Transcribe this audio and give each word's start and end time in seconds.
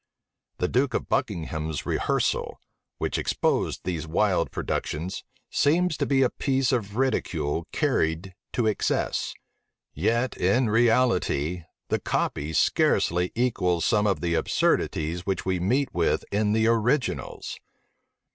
The 0.57 0.67
duke 0.67 0.95
of 0.95 1.07
Buckingham's 1.09 1.85
Rehearsal, 1.85 2.59
which 2.97 3.19
exposed 3.19 3.81
these 3.83 4.07
wild 4.07 4.49
productions, 4.49 5.23
seems 5.51 5.95
to 5.97 6.07
be 6.07 6.23
a 6.23 6.31
piece 6.31 6.71
of 6.71 6.95
ridicule 6.97 7.67
carried 7.71 8.33
to 8.53 8.65
excess; 8.65 9.35
yet 9.93 10.35
in 10.35 10.71
reality, 10.71 11.65
the 11.89 11.99
copy 11.99 12.51
scarcely 12.51 13.31
equals 13.35 13.85
some 13.85 14.07
of 14.07 14.21
the 14.21 14.33
absurdities 14.33 15.27
which 15.27 15.45
we 15.45 15.59
meet 15.59 15.93
with 15.93 16.25
in 16.31 16.53
the 16.53 16.65
originals. 16.65 17.59